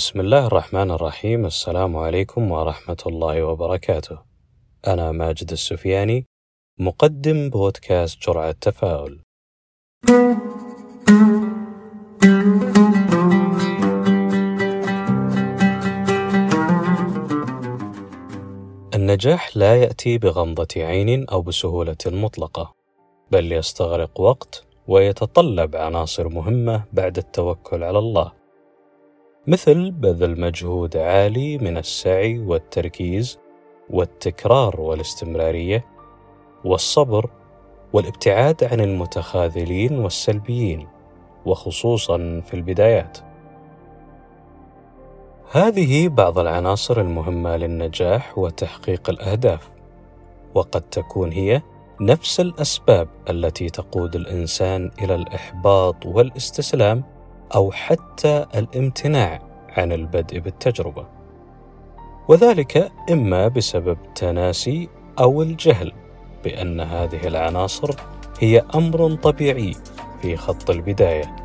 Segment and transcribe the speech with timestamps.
[0.00, 4.18] بسم الله الرحمن الرحيم السلام عليكم ورحمة الله وبركاته.
[4.86, 6.26] أنا ماجد السفياني
[6.78, 9.20] مقدم بودكاست جرعة تفاؤل.
[18.94, 22.74] النجاح لا يأتي بغمضة عين أو بسهولة مطلقة،
[23.30, 28.39] بل يستغرق وقت ويتطلب عناصر مهمة بعد التوكل على الله.
[29.46, 33.38] مثل بذل مجهود عالي من السعي والتركيز
[33.90, 35.84] والتكرار والاستمرارية
[36.64, 37.30] والصبر
[37.92, 40.88] والابتعاد عن المتخاذلين والسلبيين
[41.46, 43.18] وخصوصا في البدايات.
[45.52, 49.70] هذه بعض العناصر المهمة للنجاح وتحقيق الأهداف
[50.54, 51.62] وقد تكون هي
[52.00, 57.19] نفس الأسباب التي تقود الإنسان إلى الإحباط والاستسلام
[57.54, 59.40] أو حتى الامتناع
[59.76, 61.06] عن البدء بالتجربة.
[62.28, 64.88] وذلك إما بسبب تناسي
[65.18, 65.92] أو الجهل
[66.44, 67.94] بأن هذه العناصر
[68.40, 69.74] هي أمر طبيعي
[70.22, 71.36] في خط البداية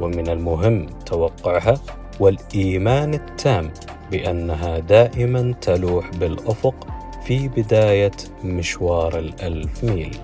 [0.00, 1.74] ومن المهم توقعها
[2.20, 3.72] والإيمان التام
[4.10, 6.86] بأنها دائما تلوح بالأفق
[7.24, 8.10] في بداية
[8.44, 10.16] مشوار الألف ميل.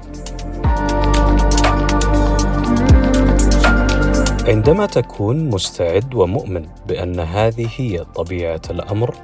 [4.46, 9.14] عندما تكون مستعد ومؤمن بأن هذه هي طبيعة الأمر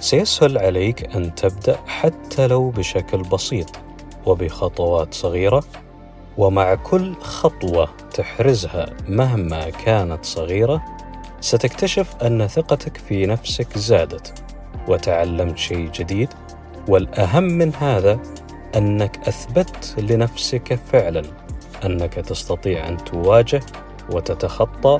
[0.00, 3.70] سيسهل عليك أن تبدأ حتى لو بشكل بسيط
[4.26, 5.64] وبخطوات صغيرة
[6.36, 10.82] ومع كل خطوة تحرزها مهما كانت صغيرة
[11.40, 14.42] ستكتشف أن ثقتك في نفسك زادت
[14.88, 16.28] وتعلمت شيء جديد
[16.88, 18.18] والأهم من هذا
[18.76, 21.22] أنك أثبت لنفسك فعلا
[21.84, 23.62] أنك تستطيع أن تواجه
[24.10, 24.98] وتتخطى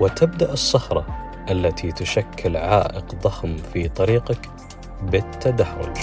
[0.00, 1.06] وتبدأ الصخرة
[1.50, 4.48] التي تشكل عائق ضخم في طريقك
[5.02, 5.96] بالتدحرج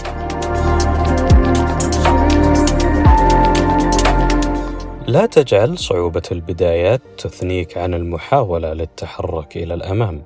[5.07, 10.23] لا تجعل صعوبة البدايات تثنيك عن المحاولة للتحرك إلى الأمام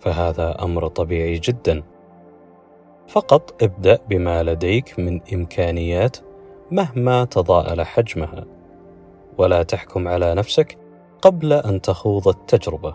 [0.00, 1.82] فهذا أمر طبيعي جدا.
[3.08, 6.16] فقط ابدأ بما لديك من إمكانيات
[6.70, 8.44] مهما تضاءل حجمها
[9.38, 10.78] ولا تحكم على نفسك
[11.24, 12.94] قبل أن تخوض التجربة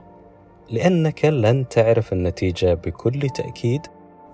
[0.69, 3.87] لأنك لن تعرف النتيجة بكل تأكيد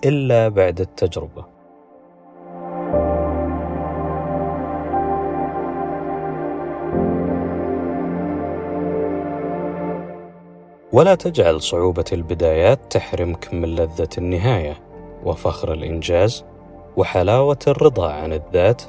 [0.06, 1.46] إلا بعد التجربة.
[10.94, 14.78] ولا تجعل صعوبة البدايات تحرمك من لذة النهاية
[15.24, 16.46] وفخر الإنجاز
[16.98, 18.82] وحلاوة الرضا عن الذات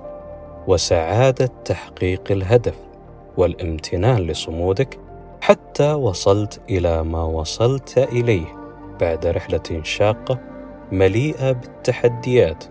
[0.67, 2.86] وسعادة تحقيق الهدف.
[3.37, 4.99] والامتنان لصمودك
[5.41, 8.47] حتى وصلت إلى ما وصلت إليه
[9.01, 10.39] بعد رحلة شاقة
[10.93, 12.65] مليئة بالتحديات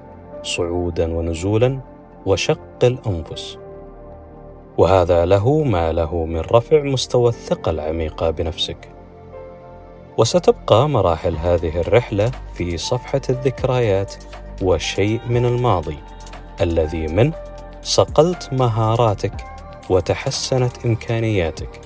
[0.44, 1.80] صعودا ونزولا
[2.26, 3.58] وشق الأنفس.
[4.78, 8.96] وهذا له ما له من رفع مستوى الثقة العميقة بنفسك.
[10.18, 14.14] وستبقى مراحل هذه الرحلة في صفحة الذكريات
[14.62, 15.98] وشيء من الماضي
[16.62, 17.34] الذي منه
[17.82, 19.55] صقلت مهاراتك
[19.90, 21.82] وتحسنت إمكانياتك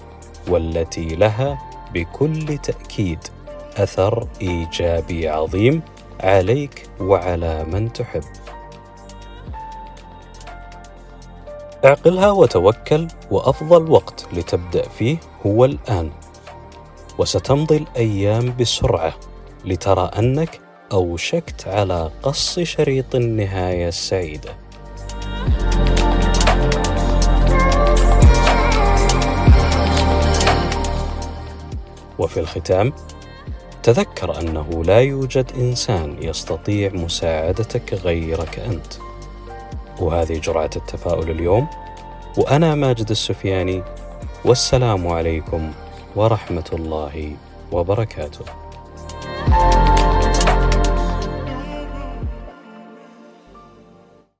[0.47, 1.57] والتي لها
[1.93, 3.19] بكل تأكيد
[3.77, 5.81] أثر إيجابي عظيم
[6.19, 8.23] عليك وعلى من تحب.
[11.85, 16.11] اعقلها وتوكل وأفضل وقت لتبدأ فيه هو الآن.
[17.17, 19.13] وستمضي الأيام بسرعة
[19.65, 20.59] لترى أنك
[20.91, 24.68] أوشكت على قص شريط النهاية السعيدة.
[32.19, 32.93] وفي الختام
[33.83, 38.93] تذكر أنه لا يوجد إنسان يستطيع مساعدتك غيرك أنت.
[39.99, 41.67] وهذه جرعة التفاؤل اليوم.
[42.37, 43.83] وأنا ماجد السفياني
[44.45, 45.71] والسلام عليكم
[46.15, 47.35] ورحمة الله
[47.71, 48.45] وبركاته.